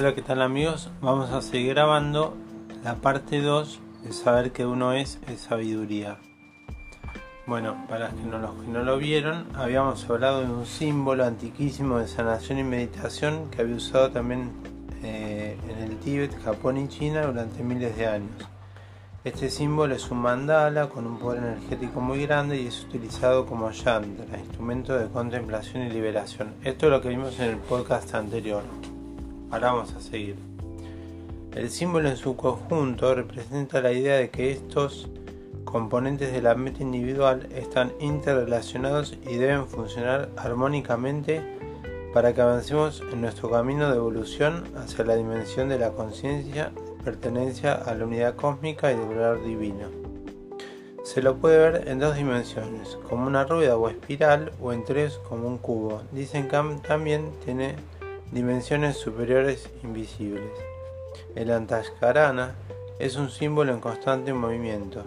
Hola, 0.00 0.14
¿qué 0.14 0.22
tal 0.22 0.40
amigos? 0.40 0.88
Vamos 1.02 1.28
a 1.28 1.42
seguir 1.42 1.74
grabando 1.74 2.34
la 2.82 2.94
parte 2.94 3.42
2 3.42 3.80
de 4.02 4.14
saber 4.14 4.50
que 4.50 4.64
uno 4.64 4.94
es, 4.94 5.20
sabiduría. 5.36 6.16
Bueno, 7.46 7.84
para 7.86 8.10
los 8.10 8.14
que 8.14 8.70
no 8.70 8.82
lo 8.82 8.96
vieron, 8.96 9.48
habíamos 9.54 10.08
hablado 10.08 10.40
de 10.40 10.50
un 10.50 10.64
símbolo 10.64 11.26
antiquísimo 11.26 11.98
de 11.98 12.08
sanación 12.08 12.58
y 12.60 12.64
meditación 12.64 13.50
que 13.50 13.60
había 13.60 13.76
usado 13.76 14.10
también 14.10 14.52
eh, 15.02 15.58
en 15.68 15.78
el 15.82 15.98
Tíbet, 15.98 16.34
Japón 16.44 16.78
y 16.78 16.88
China 16.88 17.26
durante 17.26 17.62
miles 17.62 17.94
de 17.98 18.06
años. 18.06 18.48
Este 19.22 19.50
símbolo 19.50 19.94
es 19.94 20.10
un 20.10 20.22
mandala 20.22 20.88
con 20.88 21.06
un 21.06 21.18
poder 21.18 21.42
energético 21.42 22.00
muy 22.00 22.22
grande 22.22 22.58
y 22.58 22.68
es 22.68 22.84
utilizado 22.84 23.44
como 23.44 23.70
yantra, 23.70 24.38
instrumento 24.38 24.98
de 24.98 25.10
contemplación 25.10 25.82
y 25.82 25.90
liberación. 25.90 26.54
Esto 26.64 26.86
es 26.86 26.90
lo 26.90 27.02
que 27.02 27.10
vimos 27.10 27.38
en 27.38 27.50
el 27.50 27.56
podcast 27.58 28.14
anterior. 28.14 28.62
Ahora 29.50 29.72
vamos 29.72 29.92
a 29.94 30.00
seguir. 30.00 30.36
El 31.54 31.70
símbolo 31.70 32.08
en 32.08 32.16
su 32.16 32.36
conjunto 32.36 33.14
representa 33.14 33.80
la 33.80 33.92
idea 33.92 34.16
de 34.16 34.30
que 34.30 34.52
estos 34.52 35.08
componentes 35.64 36.32
de 36.32 36.42
la 36.42 36.54
mente 36.54 36.82
individual 36.82 37.48
están 37.54 37.92
interrelacionados 38.00 39.18
y 39.28 39.36
deben 39.36 39.66
funcionar 39.66 40.30
armónicamente 40.36 41.42
para 42.12 42.32
que 42.34 42.40
avancemos 42.40 43.02
en 43.12 43.20
nuestro 43.20 43.50
camino 43.50 43.90
de 43.90 43.96
evolución 43.96 44.64
hacia 44.76 45.04
la 45.04 45.16
dimensión 45.16 45.68
de 45.68 45.78
la 45.78 45.90
conciencia 45.90 46.72
pertenencia 47.04 47.72
a 47.72 47.94
la 47.94 48.04
unidad 48.04 48.36
cósmica 48.36 48.92
y 48.92 48.96
del 48.96 49.08
valor 49.08 49.44
divino. 49.44 49.88
Se 51.02 51.22
lo 51.22 51.36
puede 51.38 51.58
ver 51.58 51.88
en 51.88 51.98
dos 51.98 52.14
dimensiones, 52.14 52.98
como 53.08 53.26
una 53.26 53.44
rueda 53.44 53.76
o 53.76 53.88
espiral, 53.88 54.52
o 54.60 54.72
en 54.72 54.84
tres 54.84 55.18
como 55.28 55.48
un 55.48 55.58
cubo. 55.58 56.02
Dicen 56.12 56.48
que 56.48 56.58
también 56.86 57.32
tiene 57.44 57.76
dimensiones 58.32 58.96
superiores 58.96 59.68
invisibles. 59.82 60.50
El 61.34 61.50
Antashkarana 61.50 62.54
es 62.98 63.16
un 63.16 63.30
símbolo 63.30 63.72
en 63.72 63.80
constante 63.80 64.32
movimiento. 64.32 65.04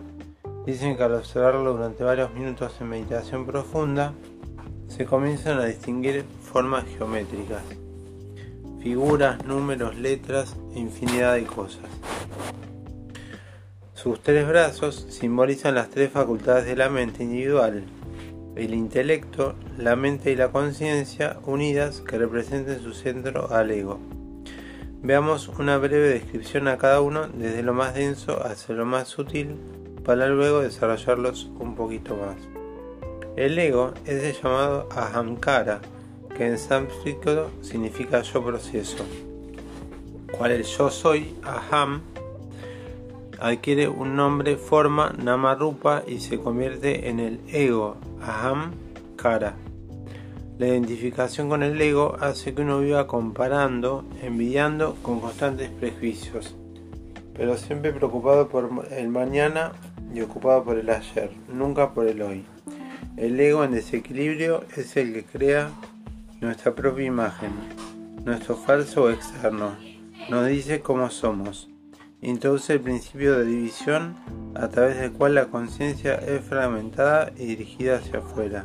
Dicen 0.65 0.95
que 0.97 1.03
al 1.03 1.15
observarlo 1.15 1.73
durante 1.73 2.03
varios 2.03 2.33
minutos 2.33 2.73
en 2.79 2.89
meditación 2.89 3.45
profunda, 3.45 4.13
se 4.87 5.05
comienzan 5.05 5.59
a 5.59 5.65
distinguir 5.65 6.23
formas 6.41 6.85
geométricas 6.97 7.63
figuras, 8.83 9.45
números, 9.45 9.95
letras 9.95 10.57
e 10.75 10.79
infinidad 10.79 11.35
de 11.35 11.45
cosas. 11.45 11.85
Sus 13.93 14.21
tres 14.21 14.45
brazos 14.45 15.07
simbolizan 15.09 15.75
las 15.75 15.89
tres 15.89 16.11
facultades 16.11 16.65
de 16.65 16.75
la 16.75 16.89
mente 16.89 17.23
individual, 17.23 17.85
el 18.55 18.73
intelecto, 18.73 19.55
la 19.77 19.95
mente 19.95 20.31
y 20.31 20.35
la 20.35 20.51
conciencia 20.51 21.37
unidas 21.45 22.01
que 22.01 22.17
representen 22.17 22.81
su 22.81 22.93
centro 22.93 23.51
al 23.51 23.71
ego. 23.71 23.99
Veamos 25.01 25.49
una 25.59 25.77
breve 25.77 26.09
descripción 26.09 26.67
a 26.67 26.77
cada 26.77 27.01
uno 27.01 27.27
desde 27.27 27.63
lo 27.63 27.73
más 27.73 27.95
denso 27.95 28.45
hacia 28.45 28.75
lo 28.75 28.85
más 28.85 29.07
sutil 29.07 29.57
para 30.05 30.27
luego 30.27 30.61
desarrollarlos 30.61 31.51
un 31.59 31.75
poquito 31.75 32.15
más. 32.15 32.37
El 33.35 33.57
ego 33.57 33.93
es 34.05 34.41
llamado 34.41 34.87
ahamkara, 34.91 35.81
que 36.37 36.47
en 36.47 36.57
sánscrito 36.57 37.49
significa 37.61 38.21
yo 38.21 38.45
proceso. 38.45 39.03
Cual 40.31 40.51
el 40.51 40.63
yo 40.63 40.89
soy, 40.89 41.35
aham, 41.43 42.01
adquiere 43.43 43.89
un 43.89 44.15
nombre, 44.15 44.55
forma, 44.55 45.13
namarupa 45.21 46.03
y 46.07 46.21
se 46.21 46.39
convierte 46.39 47.09
en 47.09 47.19
el 47.19 47.41
ego, 47.51 47.97
aham, 48.21 48.71
kara. 49.17 49.55
La 50.57 50.67
identificación 50.67 51.49
con 51.49 51.61
el 51.61 51.79
ego 51.81 52.15
hace 52.21 52.53
que 52.53 52.61
uno 52.61 52.79
viva 52.79 53.05
comparando, 53.05 54.05
envidiando 54.21 54.95
con 55.01 55.19
constantes 55.19 55.69
prejuicios, 55.69 56.55
pero 57.33 57.57
siempre 57.57 57.91
preocupado 57.91 58.47
por 58.47 58.87
el 58.91 59.09
mañana 59.09 59.73
y 60.13 60.21
ocupado 60.21 60.63
por 60.63 60.77
el 60.79 60.89
ayer, 60.89 61.31
nunca 61.49 61.93
por 61.93 62.07
el 62.07 62.21
hoy. 62.21 62.45
El 63.17 63.37
ego 63.37 63.65
en 63.65 63.71
desequilibrio 63.71 64.63
es 64.77 64.95
el 64.95 65.11
que 65.11 65.25
crea 65.25 65.69
nuestra 66.39 66.73
propia 66.73 67.05
imagen, 67.05 67.51
nuestro 68.23 68.55
falso 68.55 69.09
externo, 69.09 69.75
nos 70.29 70.47
dice 70.47 70.79
cómo 70.79 71.09
somos. 71.09 71.72
Introduce 72.23 72.71
el 72.71 72.79
principio 72.79 73.37
de 73.37 73.43
división 73.43 74.15
a 74.55 74.69
través 74.69 74.97
del 74.97 75.11
cual 75.11 75.35
la 75.35 75.47
conciencia 75.47 76.15
es 76.15 76.41
fragmentada 76.41 77.33
y 77.35 77.47
dirigida 77.47 77.97
hacia 77.97 78.19
afuera. 78.19 78.63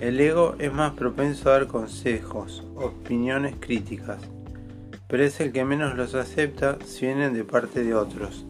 El 0.00 0.18
ego 0.18 0.56
es 0.58 0.72
más 0.72 0.94
propenso 0.94 1.48
a 1.48 1.52
dar 1.52 1.68
consejos, 1.68 2.64
opiniones 2.74 3.54
críticas, 3.60 4.18
pero 5.06 5.22
es 5.22 5.38
el 5.38 5.52
que 5.52 5.64
menos 5.64 5.96
los 5.96 6.16
acepta 6.16 6.78
si 6.84 7.06
vienen 7.06 7.32
de 7.32 7.44
parte 7.44 7.84
de 7.84 7.94
otros. 7.94 8.44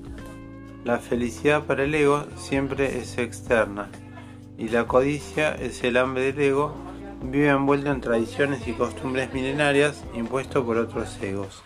La 0.87 1.01
felicidad 1.01 1.65
para 1.65 1.85
el 1.85 1.95
ego 1.95 2.25
siempre 2.39 2.99
es 2.99 3.19
externa 3.19 3.91
y 4.57 4.71
la 4.71 4.87
codicia 4.87 5.55
es 5.55 5.85
el 5.85 5.99
hambre 5.99 6.33
del 6.33 6.41
ego 6.41 6.75
vive 7.23 7.49
envuelto 7.49 7.91
en 7.91 8.01
tradiciones 8.01 8.67
y 8.67 8.73
costumbres 8.73 9.35
milenarias 9.35 10.03
impuestos 10.15 10.65
por 10.65 10.79
otros 10.79 11.19
egos. 11.21 11.63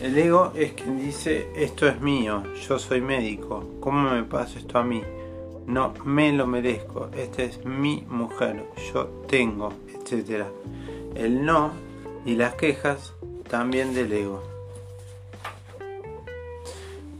El 0.00 0.16
ego 0.16 0.52
es 0.54 0.72
quien 0.72 0.98
dice 0.98 1.50
esto 1.54 1.86
es 1.86 2.00
mío, 2.00 2.44
yo 2.66 2.78
soy 2.78 3.00
médico, 3.00 3.68
¿cómo 3.80 4.10
me 4.10 4.22
pasa 4.22 4.58
esto 4.58 4.78
a 4.78 4.84
mí? 4.84 5.02
No 5.66 5.92
me 6.04 6.32
lo 6.32 6.46
merezco, 6.46 7.10
esta 7.14 7.42
es 7.42 7.62
mi 7.64 8.06
mujer, 8.08 8.64
yo 8.92 9.06
tengo, 9.26 9.72
etc. 9.88 10.46
El 11.14 11.44
no 11.44 11.72
y 12.24 12.36
las 12.36 12.54
quejas 12.54 13.12
también 13.50 13.92
del 13.92 14.12
ego. 14.12 14.42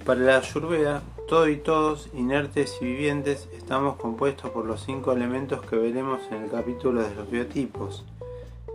Para 0.06 0.20
la 0.20 0.38
Ayurveda, 0.38 1.02
todo 1.26 1.48
y 1.48 1.56
todos, 1.56 2.08
inertes 2.14 2.78
y 2.80 2.86
vivientes, 2.86 3.50
estamos 3.54 3.96
compuestos 3.96 4.50
por 4.50 4.64
los 4.64 4.82
cinco 4.82 5.12
elementos 5.12 5.60
que 5.66 5.76
veremos 5.76 6.20
en 6.30 6.44
el 6.44 6.50
capítulo 6.50 7.02
de 7.02 7.14
los 7.14 7.30
biotipos. 7.30 8.06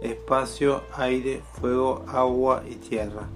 Espacio, 0.03 0.83
aire, 0.97 1.41
fuego, 1.53 2.03
agua 2.09 2.63
y 2.69 2.75
tierra. 2.75 3.29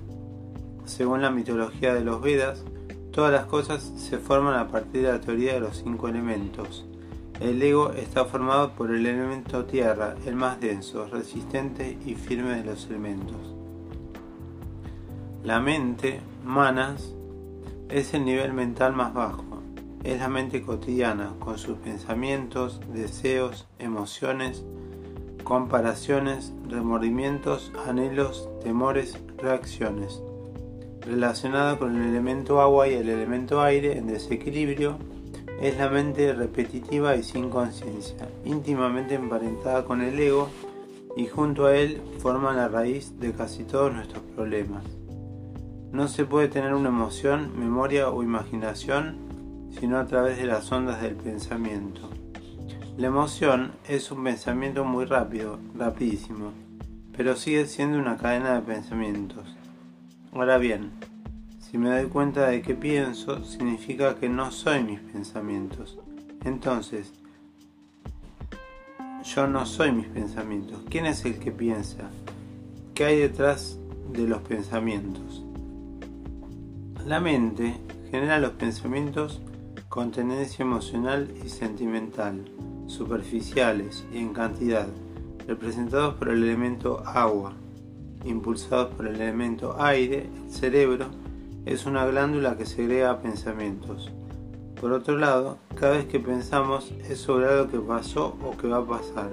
Según 0.83 1.21
la 1.21 1.31
mitología 1.31 1.93
de 1.93 2.03
los 2.03 2.21
Vedas, 2.21 2.65
todas 3.11 3.31
las 3.31 3.45
cosas 3.45 3.81
se 3.95 4.17
forman 4.17 4.55
a 4.55 4.67
partir 4.67 5.03
de 5.03 5.13
la 5.13 5.21
teoría 5.21 5.53
de 5.53 5.61
los 5.61 5.77
cinco 5.77 6.09
elementos. 6.09 6.85
El 7.39 7.61
ego 7.61 7.91
está 7.93 8.25
formado 8.25 8.73
por 8.73 8.91
el 8.91 9.05
elemento 9.05 9.63
tierra, 9.63 10.15
el 10.25 10.35
más 10.35 10.59
denso, 10.59 11.07
resistente 11.07 11.97
y 12.05 12.15
firme 12.15 12.57
de 12.57 12.65
los 12.65 12.87
elementos. 12.87 13.55
La 15.45 15.61
mente, 15.61 16.19
manas, 16.43 17.13
es 17.87 18.13
el 18.13 18.25
nivel 18.25 18.51
mental 18.51 18.91
más 18.91 19.13
bajo. 19.13 19.45
Es 20.03 20.19
la 20.19 20.27
mente 20.27 20.61
cotidiana, 20.61 21.33
con 21.39 21.57
sus 21.57 21.77
pensamientos, 21.77 22.81
deseos, 22.93 23.67
emociones, 23.79 24.65
comparaciones, 25.47 26.51
remordimientos, 26.67 27.71
anhelos, 27.87 28.49
temores, 28.61 29.17
reacciones. 29.37 30.21
Relacionada 30.99 31.79
con 31.79 31.95
el 31.95 32.09
elemento 32.09 32.59
agua 32.59 32.89
y 32.89 32.95
el 32.95 33.07
elemento 33.07 33.61
aire 33.61 33.97
en 33.97 34.07
desequilibrio, 34.07 34.97
es 35.61 35.77
la 35.77 35.87
mente 35.89 36.33
repetitiva 36.33 37.15
y 37.15 37.23
sin 37.23 37.49
conciencia, 37.49 38.27
íntimamente 38.43 39.15
emparentada 39.15 39.85
con 39.85 40.01
el 40.01 40.19
ego 40.19 40.49
y 41.15 41.27
junto 41.27 41.67
a 41.67 41.77
él 41.77 42.01
forma 42.19 42.51
la 42.51 42.67
raíz 42.67 43.17
de 43.17 43.31
casi 43.31 43.63
todos 43.63 43.93
nuestros 43.93 44.23
problemas. 44.35 44.83
No 45.93 46.09
se 46.09 46.25
puede 46.25 46.49
tener 46.49 46.73
una 46.73 46.89
emoción, 46.89 47.57
memoria 47.57 48.09
o 48.09 48.21
imaginación 48.21 49.69
sino 49.79 49.97
a 49.97 50.07
través 50.07 50.37
de 50.39 50.45
las 50.45 50.69
ondas 50.73 51.01
del 51.01 51.15
pensamiento. 51.15 52.09
La 52.97 53.05
emoción 53.05 53.73
es 53.87 54.09
un 54.09 54.23
pensamiento 54.23 54.83
muy 54.83 55.05
rápido, 55.05 55.59
rapidísimo, 55.75 56.51
pero 57.15 57.35
sigue 57.35 57.67
siendo 57.67 57.99
una 57.99 58.17
cadena 58.17 58.55
de 58.55 58.61
pensamientos. 58.61 59.55
Ahora 60.33 60.57
bien, 60.57 60.93
si 61.59 61.77
me 61.77 61.91
doy 61.91 62.09
cuenta 62.09 62.47
de 62.47 62.63
que 62.63 62.73
pienso, 62.73 63.45
significa 63.45 64.15
que 64.15 64.29
no 64.29 64.51
soy 64.51 64.83
mis 64.83 64.99
pensamientos. 64.99 65.99
Entonces, 66.43 67.13
yo 69.23 69.45
no 69.45 69.67
soy 69.67 69.91
mis 69.91 70.07
pensamientos. 70.07 70.79
¿Quién 70.89 71.05
es 71.05 71.23
el 71.23 71.37
que 71.37 71.51
piensa? 71.51 72.09
¿Qué 72.95 73.05
hay 73.05 73.19
detrás 73.19 73.77
de 74.11 74.27
los 74.27 74.41
pensamientos? 74.41 75.43
La 77.05 77.19
mente 77.19 77.77
genera 78.09 78.39
los 78.39 78.53
pensamientos 78.53 79.39
con 79.87 80.09
tendencia 80.11 80.63
emocional 80.63 81.31
y 81.45 81.49
sentimental, 81.49 82.43
superficiales 82.87 84.05
y 84.11 84.17
en 84.17 84.33
cantidad, 84.33 84.87
representados 85.47 86.15
por 86.15 86.29
el 86.29 86.43
elemento 86.43 87.03
agua, 87.05 87.53
impulsados 88.25 88.95
por 88.95 89.07
el 89.07 89.15
elemento 89.15 89.81
aire, 89.81 90.29
el 90.45 90.51
cerebro 90.51 91.05
es 91.65 91.85
una 91.85 92.05
glándula 92.05 92.57
que 92.57 92.65
segrega 92.65 93.19
pensamientos. 93.19 94.11
Por 94.79 94.91
otro 94.91 95.17
lado, 95.17 95.57
cada 95.75 95.93
vez 95.93 96.05
que 96.05 96.19
pensamos 96.19 96.93
es 97.09 97.19
sobre 97.19 97.47
algo 97.47 97.69
que 97.69 97.79
pasó 97.79 98.37
o 98.43 98.55
que 98.55 98.67
va 98.67 98.77
a 98.77 98.85
pasar, 98.85 99.31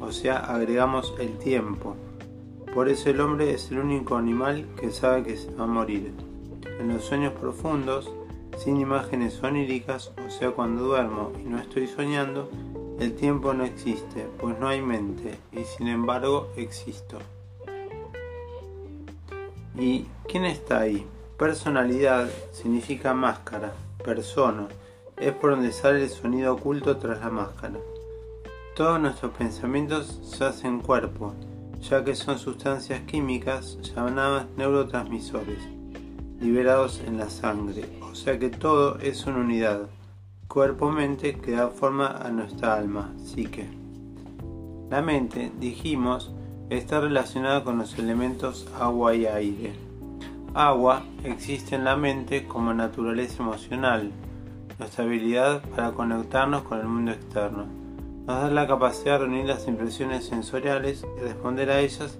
o 0.00 0.12
sea, 0.12 0.38
agregamos 0.38 1.12
el 1.18 1.36
tiempo. 1.38 1.96
Por 2.72 2.88
eso 2.88 3.10
el 3.10 3.20
hombre 3.20 3.52
es 3.52 3.70
el 3.70 3.78
único 3.78 4.16
animal 4.16 4.64
que 4.80 4.90
sabe 4.90 5.24
que 5.24 5.36
se 5.36 5.50
va 5.54 5.64
a 5.64 5.66
morir. 5.66 6.12
En 6.78 6.88
los 6.88 7.04
sueños 7.04 7.32
profundos, 7.34 8.10
sin 8.56 8.76
imágenes 8.76 9.42
oníricas, 9.42 10.12
o 10.26 10.30
sea, 10.30 10.52
cuando 10.52 10.84
duermo 10.84 11.32
y 11.38 11.48
no 11.48 11.58
estoy 11.58 11.86
soñando, 11.86 12.48
el 13.00 13.16
tiempo 13.16 13.54
no 13.54 13.64
existe, 13.64 14.28
pues 14.38 14.58
no 14.58 14.68
hay 14.68 14.82
mente, 14.82 15.38
y 15.52 15.64
sin 15.64 15.88
embargo 15.88 16.48
existo. 16.56 17.18
¿Y 19.74 20.06
quién 20.28 20.44
está 20.44 20.80
ahí? 20.80 21.06
Personalidad 21.38 22.28
significa 22.52 23.14
máscara, 23.14 23.72
persona, 24.04 24.68
es 25.16 25.32
por 25.32 25.52
donde 25.52 25.72
sale 25.72 26.02
el 26.02 26.10
sonido 26.10 26.52
oculto 26.52 26.98
tras 26.98 27.20
la 27.20 27.30
máscara. 27.30 27.78
Todos 28.76 29.00
nuestros 29.00 29.32
pensamientos 29.32 30.20
se 30.22 30.44
hacen 30.44 30.80
cuerpo, 30.80 31.32
ya 31.80 32.04
que 32.04 32.14
son 32.14 32.38
sustancias 32.38 33.00
químicas 33.06 33.78
llamadas 33.80 34.44
neurotransmisores, 34.58 35.62
liberados 36.38 37.00
en 37.06 37.16
la 37.16 37.30
sangre, 37.30 37.86
o 38.02 38.14
sea 38.14 38.38
que 38.38 38.50
todo 38.50 38.98
es 38.98 39.24
una 39.24 39.38
unidad, 39.38 39.88
cuerpo-mente 40.50 41.38
que 41.38 41.52
da 41.52 41.68
forma 41.68 42.08
a 42.08 42.28
nuestra 42.30 42.74
alma, 42.74 43.12
psique. 43.24 43.68
La 44.90 45.00
mente, 45.00 45.52
dijimos, 45.60 46.32
está 46.70 47.00
relacionada 47.00 47.62
con 47.62 47.78
los 47.78 47.96
elementos 48.00 48.66
agua 48.76 49.14
y 49.14 49.26
aire. 49.26 49.74
Agua 50.52 51.04
existe 51.22 51.76
en 51.76 51.84
la 51.84 51.94
mente 51.94 52.48
como 52.48 52.74
naturaleza 52.74 53.44
emocional, 53.44 54.10
nuestra 54.80 55.04
habilidad 55.04 55.62
para 55.76 55.92
conectarnos 55.92 56.62
con 56.62 56.80
el 56.80 56.88
mundo 56.88 57.12
externo. 57.12 57.66
Nos 58.26 58.42
da 58.42 58.50
la 58.50 58.66
capacidad 58.66 59.20
de 59.20 59.26
reunir 59.26 59.46
las 59.46 59.68
impresiones 59.68 60.24
sensoriales 60.24 61.06
y 61.16 61.22
responder 61.22 61.70
a 61.70 61.78
ellas 61.78 62.18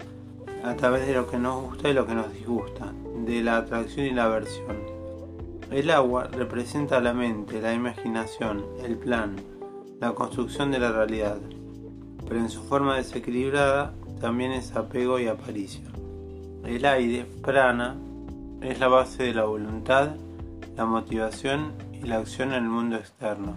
a 0.63 0.77
través 0.77 1.05
de 1.09 1.15
lo 1.15 1.29
que 1.29 1.37
nos 1.37 1.65
gusta 1.65 1.89
y 1.89 1.95
lo 1.95 2.07
que 2.07 2.15
nos 2.15 2.33
disgusta, 2.33 2.93
de 3.27 3.43
la 3.43 3.57
atracción 3.57 4.07
y 4.07 4.11
la 4.11 4.27
aversión. 4.27 4.90
El 5.71 5.89
agua 5.93 6.25
representa 6.25 7.01
la 7.01 7.15
mente, 7.15 7.63
la 7.63 7.73
imaginación, 7.73 8.65
el 8.85 8.97
plan, 8.97 9.37
la 10.01 10.13
construcción 10.15 10.73
de 10.73 10.81
la 10.81 10.91
realidad, 10.91 11.39
pero 12.27 12.41
en 12.41 12.51
su 12.51 12.65
forma 12.65 12.97
desequilibrada 12.97 13.95
también 14.21 14.51
es 14.51 14.75
apego 14.75 15.21
y 15.21 15.29
aparicio. 15.29 15.89
El 16.65 16.85
aire, 16.85 17.25
prana, 17.41 17.95
es 18.63 18.81
la 18.81 18.89
base 18.89 19.23
de 19.23 19.33
la 19.33 19.45
voluntad, 19.45 20.17
la 20.77 20.87
motivación 20.87 21.73
y 21.93 22.05
la 22.07 22.17
acción 22.19 22.49
en 22.49 22.65
el 22.65 22.69
mundo 22.69 22.97
externo. 22.97 23.55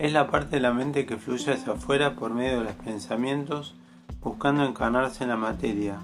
Es 0.00 0.12
la 0.12 0.28
parte 0.28 0.56
de 0.56 0.62
la 0.62 0.72
mente 0.72 1.06
que 1.06 1.18
fluye 1.18 1.52
hacia 1.52 1.74
afuera 1.74 2.16
por 2.16 2.34
medio 2.34 2.58
de 2.58 2.64
los 2.64 2.74
pensamientos, 2.74 3.76
buscando 4.20 4.64
encarnarse 4.64 5.22
en 5.22 5.30
la 5.30 5.36
materia 5.36 6.00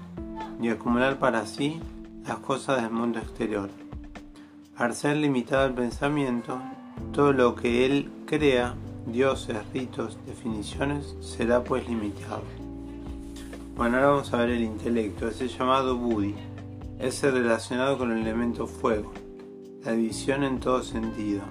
y 0.61 0.69
acumular 0.69 1.19
para 1.19 1.45
sí 1.45 1.81
las 2.25 2.37
cosas 2.37 2.81
del 2.81 2.91
mundo 2.91 3.19
exterior. 3.19 3.82
Al 4.75 4.95
ser 4.95 5.17
limitado 5.17 5.67
el 5.67 5.75
pensamiento, 5.75 6.59
todo 7.11 7.31
lo 7.31 7.53
que 7.53 7.85
él 7.85 8.09
crea, 8.25 8.73
dioses, 9.05 9.57
ritos, 9.71 10.17
definiciones, 10.25 11.15
será 11.21 11.63
pues 11.63 11.87
limitado. 11.87 12.41
Bueno, 13.75 13.97
ahora 13.97 14.09
vamos 14.09 14.33
a 14.33 14.37
ver 14.37 14.49
el 14.49 14.63
intelecto. 14.63 15.27
Es 15.27 15.41
el 15.41 15.49
llamado 15.49 15.95
Buddhi. 15.95 16.33
Es 16.97 17.23
el 17.23 17.33
relacionado 17.33 17.99
con 17.99 18.11
el 18.11 18.21
elemento 18.21 18.65
fuego. 18.65 19.13
La 19.83 19.91
visión 19.91 20.43
en 20.43 20.59
todo 20.59 20.81
sentido. 20.81 21.43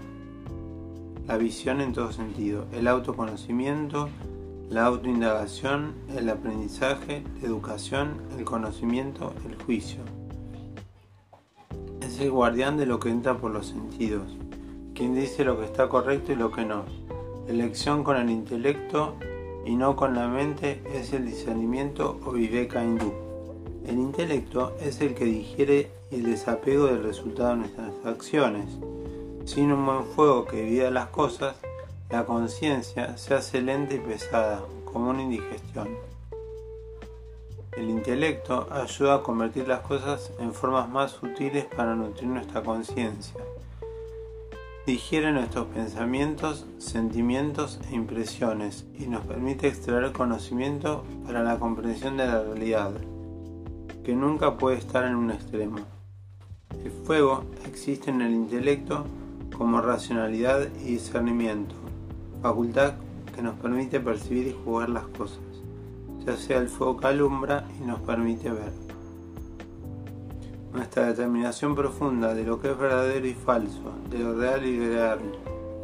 La 1.28 1.36
visión 1.36 1.80
en 1.80 1.92
todo 1.92 2.10
sentido. 2.10 2.66
El 2.72 2.88
autoconocimiento, 2.88 4.08
la 4.68 4.86
autoindagación, 4.86 5.94
el 6.16 6.28
aprendizaje, 6.28 7.22
la 7.40 7.46
educación, 7.46 8.14
el 8.36 8.44
conocimiento, 8.44 9.32
el 9.46 9.54
juicio. 9.62 10.00
El 12.22 12.30
guardián 12.30 12.76
de 12.76 12.86
lo 12.86 13.00
que 13.00 13.08
entra 13.08 13.36
por 13.36 13.50
los 13.50 13.66
sentidos. 13.66 14.22
Quien 14.94 15.12
dice 15.12 15.42
lo 15.42 15.58
que 15.58 15.64
está 15.64 15.88
correcto 15.88 16.30
y 16.30 16.36
lo 16.36 16.52
que 16.52 16.64
no. 16.64 16.84
Elección 17.48 18.04
con 18.04 18.16
el 18.16 18.30
intelecto 18.30 19.16
y 19.66 19.74
no 19.74 19.96
con 19.96 20.14
la 20.14 20.28
mente 20.28 20.80
es 20.94 21.12
el 21.12 21.26
discernimiento 21.26 22.20
o 22.24 22.30
viveka 22.30 22.84
hindú. 22.84 23.12
El 23.88 23.98
intelecto 23.98 24.76
es 24.80 25.00
el 25.00 25.14
que 25.14 25.24
digiere 25.24 25.90
el 26.12 26.22
desapego 26.22 26.86
del 26.86 27.02
resultado 27.02 27.48
de 27.48 27.56
nuestras 27.56 27.92
acciones. 28.04 28.70
Sin 29.44 29.72
un 29.72 29.84
buen 29.84 30.04
fuego 30.04 30.44
que 30.44 30.62
divida 30.62 30.92
las 30.92 31.08
cosas, 31.08 31.56
la 32.08 32.24
conciencia 32.24 33.16
se 33.16 33.34
hace 33.34 33.60
lenta 33.62 33.96
y 33.96 33.98
pesada, 33.98 34.62
como 34.84 35.10
una 35.10 35.22
indigestión. 35.22 35.88
El 37.76 37.88
intelecto 37.90 38.68
ayuda 38.70 39.16
a 39.16 39.22
convertir 39.22 39.68
las 39.68 39.80
cosas 39.80 40.32
en 40.38 40.52
formas 40.52 40.88
más 40.88 41.12
sutiles 41.12 41.64
para 41.64 41.94
nutrir 41.94 42.28
nuestra 42.28 42.62
conciencia 42.62 43.40
digiere 44.86 45.30
nuestros 45.30 45.66
pensamientos, 45.66 46.66
sentimientos 46.78 47.78
e 47.88 47.94
impresiones 47.94 48.84
y 48.98 49.06
nos 49.06 49.24
permite 49.24 49.68
extraer 49.68 50.10
conocimiento 50.12 51.04
para 51.24 51.44
la 51.44 51.58
comprensión 51.58 52.16
de 52.16 52.26
la 52.26 52.42
realidad, 52.42 52.90
que 54.02 54.14
nunca 54.16 54.58
puede 54.58 54.78
estar 54.78 55.04
en 55.04 55.14
un 55.14 55.30
extremo. 55.30 55.78
El 56.84 56.90
fuego 56.90 57.44
existe 57.64 58.10
en 58.10 58.22
el 58.22 58.32
intelecto 58.32 59.06
como 59.56 59.80
racionalidad 59.80 60.66
y 60.80 60.94
discernimiento, 60.94 61.76
facultad 62.42 62.94
que 63.36 63.42
nos 63.42 63.54
permite 63.60 64.00
percibir 64.00 64.48
y 64.48 64.56
jugar 64.64 64.88
las 64.88 65.04
cosas, 65.06 65.38
ya 66.24 66.36
sea 66.36 66.58
el 66.58 66.68
fuego 66.68 66.96
que 66.96 67.06
alumbra 67.06 67.64
y 67.80 67.84
nos 67.84 68.00
permite 68.00 68.50
ver. 68.50 68.72
Nuestra 70.72 71.06
determinación 71.06 71.74
profunda 71.74 72.34
de 72.34 72.44
lo 72.44 72.60
que 72.60 72.70
es 72.70 72.78
verdadero 72.78 73.26
y 73.26 73.34
falso, 73.34 73.92
de 74.10 74.18
lo 74.18 74.34
real 74.34 74.64
y 74.64 74.70
ideal, 74.70 75.20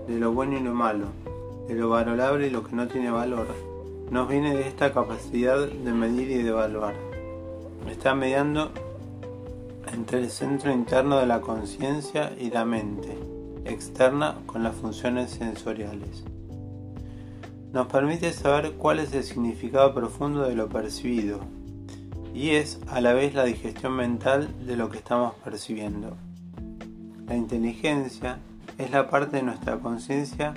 de 0.06 0.18
lo 0.18 0.32
bueno 0.32 0.56
y 0.56 0.60
lo 0.60 0.74
malo, 0.74 1.06
de 1.66 1.74
lo 1.74 1.90
valorable 1.90 2.46
y 2.46 2.50
lo 2.50 2.64
que 2.64 2.74
no 2.74 2.88
tiene 2.88 3.10
valor, 3.10 3.46
nos 4.10 4.28
viene 4.28 4.54
de 4.54 4.66
esta 4.66 4.92
capacidad 4.92 5.66
de 5.66 5.92
medir 5.92 6.30
y 6.30 6.42
de 6.42 6.48
evaluar. 6.48 6.94
Está 7.90 8.14
mediando 8.14 8.70
entre 9.92 10.20
el 10.20 10.30
centro 10.30 10.72
interno 10.72 11.18
de 11.18 11.26
la 11.26 11.40
conciencia 11.40 12.32
y 12.38 12.50
la 12.50 12.64
mente, 12.64 13.18
externa 13.64 14.38
con 14.46 14.62
las 14.62 14.74
funciones 14.76 15.30
sensoriales. 15.30 16.24
Nos 17.72 17.86
permite 17.88 18.32
saber 18.32 18.72
cuál 18.72 18.98
es 18.98 19.12
el 19.12 19.22
significado 19.22 19.92
profundo 19.92 20.48
de 20.48 20.54
lo 20.54 20.70
percibido, 20.70 21.40
y 22.32 22.50
es 22.50 22.80
a 22.88 23.02
la 23.02 23.12
vez 23.12 23.34
la 23.34 23.44
digestión 23.44 23.94
mental 23.94 24.48
de 24.64 24.74
lo 24.74 24.88
que 24.88 24.96
estamos 24.96 25.34
percibiendo. 25.44 26.16
La 27.26 27.36
inteligencia 27.36 28.38
es 28.78 28.90
la 28.90 29.10
parte 29.10 29.36
de 29.36 29.42
nuestra 29.42 29.80
conciencia 29.80 30.54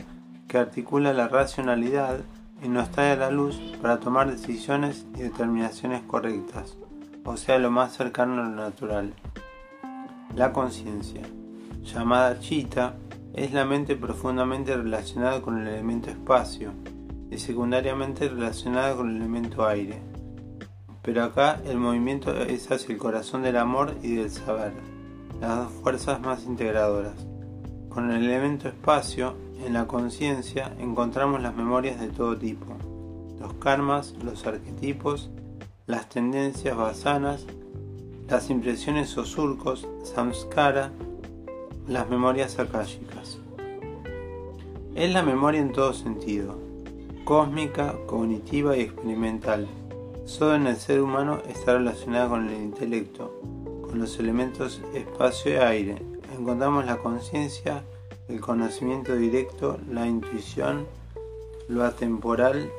que 0.47 0.57
articula 0.57 1.11
la 1.11 1.27
racionalidad 1.27 2.21
y 2.63 2.69
nos 2.69 2.91
trae 2.91 3.11
a 3.11 3.17
la 3.17 3.29
luz 3.29 3.57
para 3.81 3.99
tomar 3.99 4.31
decisiones 4.31 5.05
y 5.15 5.23
determinaciones 5.23 6.03
correctas, 6.03 6.77
o 7.25 7.35
sea, 7.35 7.59
lo 7.59 7.71
más 7.71 7.91
cercano 7.91 8.41
a 8.41 8.45
lo 8.45 8.55
natural. 8.55 9.13
La 10.33 10.53
conciencia, 10.53 11.23
llamada 11.83 12.39
chita, 12.39 12.95
es 13.33 13.51
la 13.51 13.65
mente 13.65 13.97
profundamente 13.97 14.77
relacionada 14.77 15.41
con 15.41 15.61
el 15.61 15.67
elemento 15.67 16.09
espacio 16.09 16.71
y 17.31 17.39
secundariamente 17.39 18.29
relacionada 18.29 18.95
con 18.95 19.09
el 19.09 19.15
elemento 19.15 19.65
aire 19.65 20.00
pero 21.01 21.23
acá 21.23 21.59
el 21.65 21.77
movimiento 21.77 22.35
es 22.43 22.71
hacia 22.71 22.93
el 22.93 23.00
corazón 23.00 23.41
del 23.43 23.57
amor 23.57 23.95
y 24.03 24.15
del 24.15 24.29
saber, 24.29 24.73
las 25.39 25.57
dos 25.57 25.73
fuerzas 25.81 26.21
más 26.21 26.43
integradoras. 26.45 27.15
Con 27.89 28.11
el 28.11 28.23
elemento 28.23 28.67
espacio, 28.67 29.35
en 29.65 29.73
la 29.73 29.88
conciencia 29.88 30.73
encontramos 30.79 31.41
las 31.41 31.55
memorias 31.55 32.00
de 32.00 32.09
todo 32.09 32.38
tipo, 32.38 32.65
los 33.39 33.53
karmas, 33.55 34.13
los 34.23 34.45
arquetipos, 34.45 35.31
las 35.88 36.07
tendencias 36.07 36.77
basanas, 36.77 37.47
las 38.29 38.50
impresiones 38.50 39.17
o 39.17 39.25
surcos, 39.25 39.88
samskara, 40.03 40.91
las 41.88 42.09
memorias 42.09 42.59
akáshicas. 42.59 43.39
Es 44.93 45.11
la 45.11 45.23
memoria 45.23 45.61
en 45.61 45.71
todo 45.71 45.93
sentido, 45.93 46.59
cósmica, 47.23 47.95
cognitiva 48.07 48.77
y 48.77 48.81
experimental 48.81 49.67
Solo 50.25 50.55
en 50.55 50.67
el 50.67 50.77
ser 50.77 51.01
humano 51.01 51.39
está 51.49 51.73
relacionada 51.73 52.29
con 52.29 52.47
el 52.47 52.61
intelecto, 52.61 53.41
con 53.81 53.99
los 53.99 54.19
elementos 54.19 54.79
espacio 54.93 55.53
y 55.53 55.57
aire. 55.57 56.01
Encontramos 56.37 56.85
la 56.85 56.99
conciencia, 56.99 57.83
el 58.29 58.39
conocimiento 58.39 59.15
directo, 59.15 59.79
la 59.89 60.07
intuición, 60.07 60.85
lo 61.67 61.83
atemporal, 61.83 62.69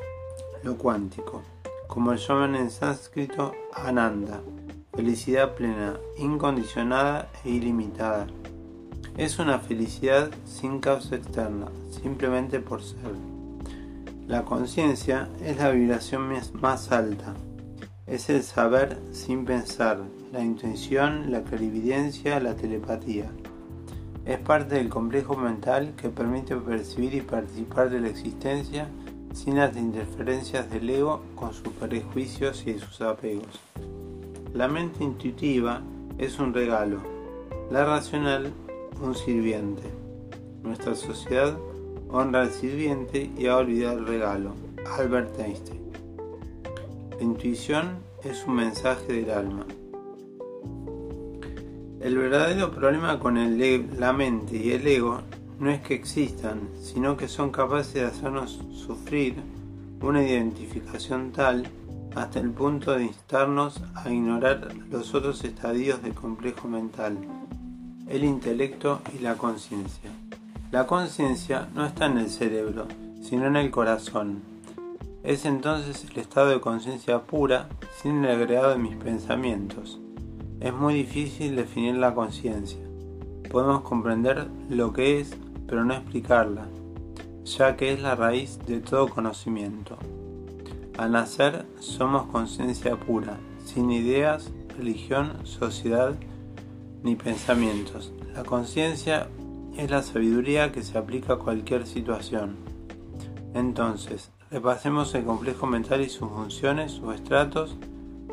lo 0.62 0.78
cuántico, 0.78 1.42
como 1.88 2.14
llaman 2.14 2.54
en 2.54 2.70
sánscrito 2.70 3.52
Ananda, 3.74 4.40
felicidad 4.94 5.54
plena, 5.54 5.98
incondicionada 6.16 7.28
e 7.44 7.50
ilimitada. 7.50 8.28
Es 9.18 9.38
una 9.38 9.58
felicidad 9.58 10.30
sin 10.46 10.78
causa 10.78 11.16
externa, 11.16 11.66
simplemente 11.90 12.60
por 12.60 12.82
ser. 12.82 13.31
La 14.32 14.46
conciencia 14.46 15.28
es 15.44 15.58
la 15.58 15.72
vibración 15.72 16.32
más 16.62 16.90
alta. 16.90 17.34
Es 18.06 18.30
el 18.30 18.42
saber 18.42 18.98
sin 19.12 19.44
pensar, 19.44 20.00
la 20.32 20.42
intuición, 20.42 21.30
la 21.30 21.42
clarividencia, 21.42 22.40
la 22.40 22.56
telepatía. 22.56 23.30
Es 24.24 24.38
parte 24.38 24.76
del 24.76 24.88
complejo 24.88 25.36
mental 25.36 25.92
que 25.98 26.08
permite 26.08 26.56
percibir 26.56 27.12
y 27.12 27.20
participar 27.20 27.90
de 27.90 28.00
la 28.00 28.08
existencia 28.08 28.88
sin 29.34 29.56
las 29.56 29.76
interferencias 29.76 30.70
del 30.70 30.88
ego 30.88 31.20
con 31.34 31.52
sus 31.52 31.68
prejuicios 31.68 32.66
y 32.66 32.78
sus 32.78 33.02
apegos. 33.02 33.60
La 34.54 34.66
mente 34.66 35.04
intuitiva 35.04 35.82
es 36.16 36.38
un 36.38 36.54
regalo, 36.54 37.02
la 37.70 37.84
racional 37.84 38.50
un 38.98 39.14
sirviente. 39.14 39.82
Nuestra 40.62 40.94
sociedad 40.94 41.54
honra 42.12 42.42
al 42.42 42.50
sirviente 42.50 43.30
y 43.36 43.46
ha 43.46 43.56
olvidado 43.56 43.98
el 43.98 44.06
regalo. 44.06 44.52
Albert 44.98 45.38
Einstein. 45.40 45.80
La 47.16 47.22
intuición 47.22 47.98
es 48.22 48.44
un 48.46 48.54
mensaje 48.54 49.12
del 49.12 49.30
alma. 49.30 49.66
El 52.00 52.18
verdadero 52.18 52.70
problema 52.70 53.18
con 53.18 53.38
el, 53.38 53.98
la 53.98 54.12
mente 54.12 54.56
y 54.56 54.72
el 54.72 54.86
ego 54.86 55.20
no 55.58 55.70
es 55.70 55.80
que 55.80 55.94
existan, 55.94 56.68
sino 56.80 57.16
que 57.16 57.28
son 57.28 57.50
capaces 57.50 57.94
de 57.94 58.04
hacernos 58.04 58.60
sufrir 58.72 59.36
una 60.00 60.22
identificación 60.22 61.30
tal 61.30 61.68
hasta 62.14 62.40
el 62.40 62.50
punto 62.50 62.92
de 62.92 63.04
instarnos 63.04 63.80
a 63.94 64.10
ignorar 64.10 64.74
los 64.90 65.14
otros 65.14 65.44
estadios 65.44 66.02
del 66.02 66.14
complejo 66.14 66.68
mental, 66.68 67.16
el 68.08 68.24
intelecto 68.24 69.00
y 69.16 69.22
la 69.22 69.36
conciencia. 69.36 70.10
La 70.72 70.86
conciencia 70.86 71.68
no 71.74 71.84
está 71.84 72.06
en 72.06 72.16
el 72.16 72.30
cerebro, 72.30 72.86
sino 73.20 73.46
en 73.46 73.56
el 73.56 73.70
corazón. 73.70 74.40
Es 75.22 75.44
entonces 75.44 76.06
el 76.10 76.18
estado 76.18 76.48
de 76.48 76.62
conciencia 76.62 77.24
pura 77.24 77.68
sin 78.00 78.24
el 78.24 78.30
agregado 78.30 78.70
de 78.70 78.78
mis 78.78 78.96
pensamientos. 78.96 80.00
Es 80.60 80.72
muy 80.72 80.94
difícil 80.94 81.56
definir 81.56 81.96
la 81.96 82.14
conciencia. 82.14 82.80
Podemos 83.50 83.82
comprender 83.82 84.48
lo 84.70 84.94
que 84.94 85.20
es 85.20 85.36
pero 85.66 85.84
no 85.84 85.92
explicarla, 85.92 86.66
ya 87.44 87.76
que 87.76 87.92
es 87.92 88.00
la 88.00 88.14
raíz 88.14 88.58
de 88.64 88.80
todo 88.80 89.10
conocimiento. 89.10 89.98
Al 90.96 91.12
nacer 91.12 91.66
somos 91.80 92.28
conciencia 92.28 92.96
pura, 92.96 93.36
sin 93.66 93.90
ideas, 93.90 94.50
religión, 94.78 95.34
sociedad 95.44 96.14
ni 97.02 97.14
pensamientos. 97.14 98.10
La 98.34 98.42
conciencia 98.42 99.28
es 99.76 99.90
la 99.90 100.02
sabiduría 100.02 100.72
que 100.72 100.82
se 100.82 100.98
aplica 100.98 101.34
a 101.34 101.38
cualquier 101.38 101.86
situación. 101.86 102.56
Entonces, 103.54 104.30
repasemos 104.50 105.14
el 105.14 105.24
complejo 105.24 105.66
mental 105.66 106.00
y 106.00 106.08
sus 106.08 106.28
funciones, 106.28 106.92
sus 106.92 107.14
estratos, 107.14 107.76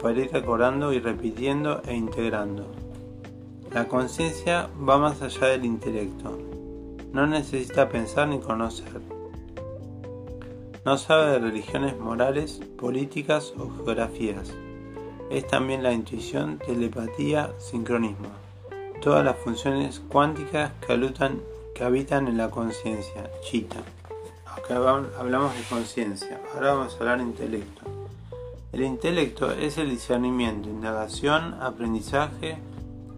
para 0.02 0.20
ir 0.20 0.32
recordando 0.32 0.94
y 0.94 1.00
repitiendo 1.00 1.82
e 1.86 1.96
integrando. 1.96 2.72
La 3.74 3.88
conciencia 3.88 4.70
va 4.88 4.98
más 4.98 5.22
allá 5.22 5.48
del 5.48 5.66
intelecto, 5.66 6.38
no 7.12 7.26
necesita 7.26 7.90
pensar 7.90 8.28
ni 8.28 8.40
conocer. 8.40 9.02
No 10.86 10.98
sabe 10.98 11.32
de 11.32 11.40
religiones 11.40 12.00
morales, 12.00 12.62
políticas 12.78 13.54
o 13.58 13.70
geografías. 13.70 14.54
Es 15.32 15.48
también 15.48 15.84
la 15.84 15.92
intuición, 15.92 16.60
telepatía, 16.60 17.52
sincronismo. 17.58 18.30
Todas 19.02 19.24
las 19.24 19.38
funciones 19.38 20.02
cuánticas 20.10 20.72
que, 20.86 21.12
que 21.74 21.84
habitan 21.84 22.28
en 22.28 22.38
la 22.38 22.50
conciencia, 22.50 23.30
chita. 23.42 23.78
Acá 24.46 24.78
hablamos 25.18 25.56
de 25.56 25.64
conciencia, 25.70 26.40
ahora 26.54 26.74
vamos 26.74 26.94
a 26.94 26.98
hablar 26.98 27.18
de 27.20 27.24
intelecto. 27.24 27.82
El 28.72 28.82
intelecto 28.84 29.52
es 29.52 29.78
el 29.78 29.90
discernimiento, 29.90 30.70
indagación, 30.70 31.56
aprendizaje, 31.62 32.58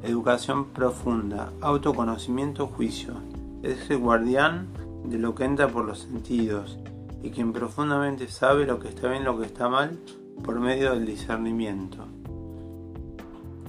educación 0.03 0.65
profunda, 0.65 1.51
autoconocimiento, 1.61 2.67
juicio 2.67 3.15
es 3.63 3.89
el 3.89 3.97
guardián 3.99 4.67
de 5.05 5.19
lo 5.19 5.35
que 5.35 5.43
entra 5.43 5.67
por 5.67 5.85
los 5.85 5.99
sentidos 5.99 6.79
y 7.21 7.29
quien 7.29 7.53
profundamente 7.53 8.27
sabe 8.27 8.65
lo 8.65 8.79
que 8.79 8.89
está 8.89 9.07
bien 9.09 9.21
y 9.21 9.25
lo 9.25 9.39
que 9.39 9.45
está 9.45 9.69
mal 9.69 9.99
por 10.43 10.59
medio 10.59 10.91
del 10.91 11.05
discernimiento. 11.05 12.05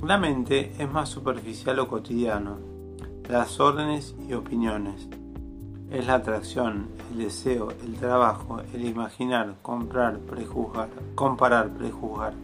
La 0.02 0.18
mente 0.18 0.72
es 0.80 0.90
más 0.90 1.10
superficial 1.10 1.78
o 1.78 1.86
cotidiano, 1.86 2.58
las 3.28 3.60
órdenes 3.60 4.16
y 4.28 4.32
opiniones. 4.32 5.06
Es 5.92 6.08
la 6.08 6.14
atracción, 6.14 6.88
el 7.12 7.18
deseo, 7.18 7.72
el 7.84 7.94
trabajo, 7.94 8.60
el 8.74 8.84
imaginar, 8.84 9.54
comprar, 9.62 10.18
prejuzgar, 10.18 10.88
comparar, 11.14 11.68
prejuzgar. 11.68 12.34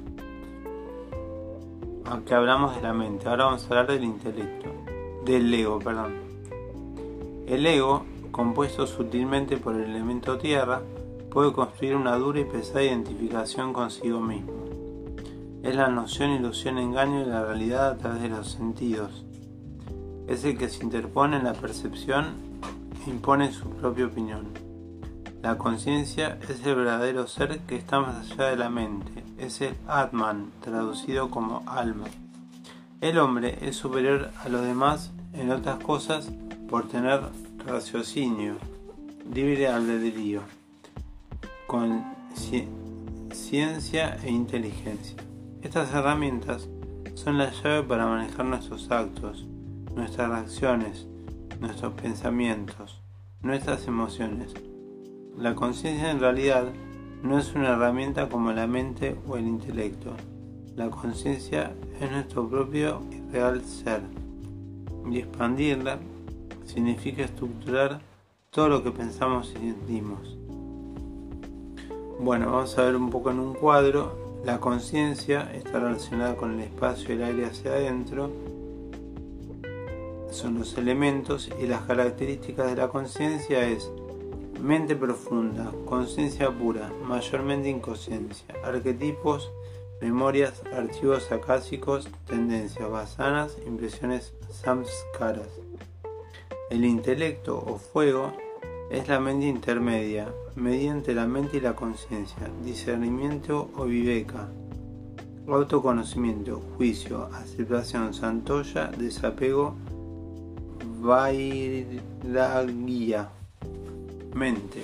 Aunque 2.05 2.33
hablamos 2.33 2.77
de 2.77 2.83
la 2.83 2.93
mente, 2.93 3.29
ahora 3.29 3.47
vamos 3.47 3.65
a 3.65 3.69
hablar 3.71 3.89
del 3.89 4.05
intelecto, 4.05 4.69
del 5.25 5.53
ego, 5.53 5.81
perdón. 5.81 6.15
El 7.49 7.67
ego, 7.67 8.05
compuesto 8.31 8.87
sutilmente 8.87 9.57
por 9.57 9.75
el 9.75 9.91
elemento 9.91 10.39
tierra, 10.39 10.81
puede 11.29 11.53
construir 11.53 11.97
una 11.97 12.15
dura 12.15 12.39
y 12.39 12.45
pesada 12.45 12.85
identificación 12.85 13.73
consigo 13.73 14.21
mismo. 14.21 14.68
Es 15.63 15.75
la 15.75 15.89
noción, 15.89 16.31
ilusión, 16.31 16.79
engaño 16.79 17.21
de 17.21 17.27
la 17.27 17.45
realidad 17.45 17.91
a 17.91 17.97
través 17.97 18.23
de 18.23 18.29
los 18.29 18.53
sentidos. 18.53 19.25
Es 20.29 20.45
el 20.45 20.57
que 20.57 20.69
se 20.69 20.85
interpone 20.85 21.37
en 21.37 21.45
la 21.45 21.53
percepción 21.53 22.37
e 23.05 23.11
impone 23.11 23.53
su 23.53 23.69
propia 23.71 24.07
opinión. 24.07 24.49
La 25.43 25.59
conciencia 25.59 26.39
es 26.49 26.65
el 26.65 26.77
verdadero 26.77 27.27
ser 27.27 27.61
que 27.61 27.77
está 27.77 28.01
más 28.01 28.31
allá 28.31 28.51
de 28.51 28.57
la 28.57 28.71
mente, 28.71 29.25
es 29.37 29.61
el 29.61 29.75
Atman, 29.87 30.53
traducido 30.61 31.31
como 31.31 31.63
alma. 31.67 32.07
El 33.01 33.19
hombre 33.19 33.59
es 33.61 33.77
superior 33.77 34.31
a 34.45 34.49
los 34.49 34.63
demás 34.63 35.13
en 35.33 35.51
otras 35.51 35.83
cosas 35.83 36.31
por 36.69 36.89
tener 36.89 37.21
raciocinio, 37.65 38.57
libre 39.33 39.69
albedrío, 39.69 40.43
con 41.67 42.05
ciencia 43.31 44.17
e 44.25 44.31
inteligencia. 44.31 45.28
Estas 45.61 45.93
herramientas 45.93 46.69
son 47.15 47.37
la 47.37 47.51
llave 47.51 47.83
para 47.83 48.07
manejar 48.07 48.47
nuestros 48.47 48.89
actos, 48.93 49.45
nuestras 49.93 50.31
acciones, 50.31 51.09
nuestros 51.61 51.95
pensamientos, 51.95 53.03
nuestras 53.43 53.89
emociones. 53.89 54.55
La 55.37 55.57
conciencia 55.57 56.13
en 56.13 56.21
realidad 56.21 56.73
no 57.25 57.41
es 57.41 57.55
una 57.57 57.71
herramienta 57.71 58.29
como 58.29 58.53
la 58.53 58.69
mente 58.69 59.17
o 59.27 59.37
el 59.37 59.49
intelecto. 59.49 60.13
La 60.77 60.91
conciencia 60.91 61.73
es 62.01 62.09
nuestro 62.09 62.49
propio 62.49 63.03
y 63.11 63.33
real 63.33 63.65
ser. 63.65 64.03
Y 65.11 65.19
expandirla 65.19 65.99
significa 66.67 67.25
estructurar 67.25 68.01
todo 68.51 68.69
lo 68.69 68.85
que 68.85 68.93
pensamos 68.93 69.53
y 69.57 69.71
sentimos. 69.71 70.37
Bueno, 72.21 72.53
vamos 72.53 72.79
a 72.79 72.85
ver 72.85 72.95
un 72.95 73.11
poco 73.11 73.33
en 73.33 73.41
un 73.41 73.55
cuadro. 73.55 74.28
La 74.45 74.61
conciencia 74.61 75.51
está 75.53 75.81
relacionada 75.81 76.37
con 76.37 76.55
el 76.55 76.61
espacio 76.61 77.11
y 77.11 77.13
el 77.19 77.25
aire 77.25 77.47
hacia 77.47 77.73
adentro. 77.73 78.31
Son 80.31 80.59
los 80.59 80.77
elementos 80.79 81.51
y 81.61 81.67
las 81.67 81.83
características 81.83 82.71
de 82.71 82.77
la 82.77 82.89
conciencia 82.89 83.67
es 83.69 83.91
mente 84.61 84.95
profunda, 84.97 85.73
conciencia 85.85 86.51
pura, 86.51 86.91
mayormente 87.05 87.69
inconsciencia, 87.69 88.55
arquetipos, 88.65 89.51
memorias, 90.01 90.63
archivos 90.73 91.31
acásicos, 91.33 92.09
tendencias 92.27 92.89
basanas, 92.91 93.57
impresiones 93.67 94.35
samskaras. 94.51 95.49
El 96.71 96.85
intelecto 96.85 97.57
o 97.59 97.79
fuego 97.79 98.33
es 98.91 99.07
la 99.09 99.21
mente 99.21 99.47
intermedia, 99.47 100.33
mediante 100.57 101.15
la 101.15 101.27
mente 101.27 101.59
y 101.59 101.61
la 101.61 101.75
conciencia, 101.75 102.51
discernimiento 102.65 103.71
o 103.77 103.85
viveka, 103.85 104.49
autoconocimiento, 105.47 106.63
juicio, 106.77 107.29
aceptación, 107.35 108.15
santoya, 108.15 108.91
desapego, 108.97 109.75
vairagya, 111.01 112.09
mente, 114.35 114.83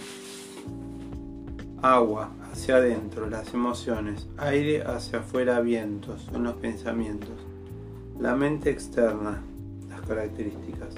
agua, 1.81 2.31
hacia 2.53 2.77
adentro, 2.77 3.29
las 3.29 3.55
emociones, 3.55 4.27
aire 4.37 4.83
hacia 4.83 5.21
afuera, 5.21 5.61
vientos, 5.61 6.29
son 6.31 6.45
los 6.45 6.55
pensamientos, 6.57 7.35
la 8.21 8.37
mente 8.37 8.71
externa, 8.71 9.43
las 9.89 10.03
características 10.03 10.95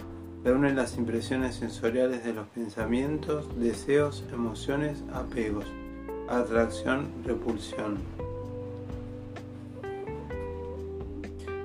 reúnen 0.46 0.76
las 0.76 0.96
impresiones 0.96 1.56
sensoriales 1.56 2.24
de 2.24 2.32
los 2.32 2.46
pensamientos, 2.46 3.48
deseos, 3.58 4.22
emociones, 4.32 5.02
apegos, 5.12 5.64
atracción, 6.28 7.08
repulsión. 7.24 7.98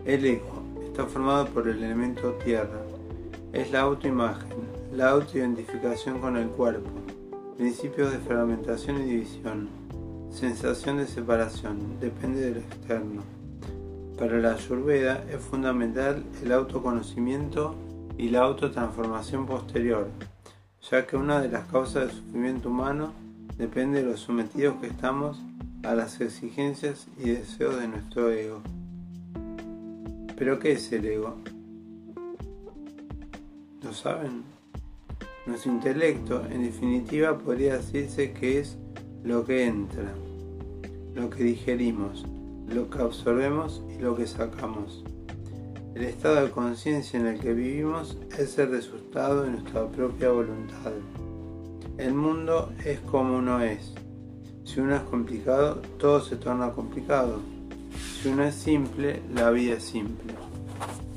El 0.04 0.26
ego 0.26 0.64
está 0.84 1.06
formado 1.06 1.46
por 1.50 1.68
el 1.68 1.78
elemento 1.84 2.32
tierra. 2.44 2.82
es 3.54 3.70
la 3.72 3.82
autoimagen, 3.82 4.58
la 4.92 5.10
autoidentificación 5.10 6.20
con 6.20 6.36
el 6.36 6.48
cuerpo, 6.48 6.90
principios 7.58 8.12
de 8.12 8.18
fragmentación 8.18 9.00
y 9.04 9.12
división, 9.12 9.70
sensación 10.32 10.98
de 10.98 11.06
separación, 11.06 12.00
depende 12.00 12.42
del 12.42 12.58
externo. 12.58 13.22
Para 14.18 14.40
la 14.40 14.54
Ayurveda 14.54 15.24
es 15.32 15.40
fundamental 15.40 16.24
el 16.44 16.52
autoconocimiento 16.52 17.76
y 18.18 18.30
la 18.30 18.42
autotransformación 18.42 19.46
posterior, 19.46 20.08
ya 20.90 21.06
que 21.06 21.18
una 21.18 21.42
de 21.42 21.50
las 21.50 21.68
causas 21.68 22.08
del 22.08 22.16
sufrimiento 22.16 22.70
humano 22.70 23.14
depende 23.58 24.04
de 24.04 24.10
los 24.10 24.20
sometidos 24.20 24.76
que 24.82 24.88
estamos 24.88 25.40
a 25.84 25.96
las 25.96 26.22
exigencias 26.22 27.08
y 27.18 27.30
deseos 27.30 27.80
de 27.80 27.88
nuestro 27.88 28.32
ego. 28.32 28.62
¿Pero 30.38 30.60
qué 30.60 30.74
es 30.74 30.92
el 30.92 31.06
ego? 31.06 31.36
¿Lo 33.84 33.94
saben? 33.94 34.44
Nuestro 35.46 35.72
intelecto, 35.72 36.46
en 36.50 36.64
definitiva, 36.64 37.38
podría 37.38 37.78
decirse 37.78 38.32
que 38.32 38.60
es 38.60 38.78
lo 39.24 39.44
que 39.44 39.66
entra, 39.66 40.14
lo 41.16 41.30
que 41.30 41.44
digerimos, 41.44 42.26
lo 42.68 42.90
que 42.90 43.00
absorbemos 43.00 43.84
y 43.96 44.02
lo 44.02 44.16
que 44.16 44.28
sacamos. 44.28 45.04
El 45.94 46.04
estado 46.04 46.42
de 46.42 46.52
conciencia 46.52 47.20
en 47.20 47.28
el 47.28 47.40
que 47.40 47.54
vivimos 47.54 48.18
es 48.40 48.58
el 48.58 48.72
resultado 48.72 49.44
de 49.44 49.52
nuestra 49.52 49.88
propia 49.88 50.30
voluntad. 50.30 50.94
El 51.98 52.14
mundo 52.14 52.72
es 52.86 53.00
como 53.02 53.38
uno 53.38 53.62
es. 53.62 53.94
Si 54.64 54.80
uno 54.80 54.96
es 54.96 55.02
complicado, 55.02 55.82
todo 56.00 56.22
se 56.22 56.38
torna 56.38 56.72
complicado. 56.72 57.40
Si 58.22 58.30
uno 58.30 58.44
es 58.44 58.56
simple, 58.56 59.22
la 59.34 59.52
vida 59.52 59.76
es 59.76 59.84
simple. 59.84 60.34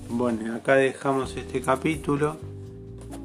Bueno, 0.09 0.55
acá 0.55 0.75
dejamos 0.75 1.37
este 1.37 1.61
capítulo 1.61 2.37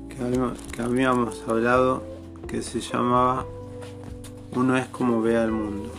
que 0.10 0.82
habíamos 0.82 1.44
hablado 1.48 2.04
que 2.48 2.62
se 2.62 2.80
llamaba 2.80 3.46
Uno 4.56 4.78
es 4.78 4.86
como 4.88 5.22
ve 5.22 5.38
al 5.38 5.52
mundo. 5.52 5.92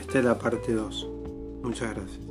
Esta 0.00 0.18
es 0.18 0.24
la 0.24 0.38
parte 0.38 0.72
2. 0.74 1.08
Muchas 1.62 1.94
gracias. 1.94 2.21